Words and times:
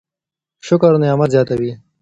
شکر 0.67 0.93
نعمت 1.01 1.29
زياتوي. 1.33 1.71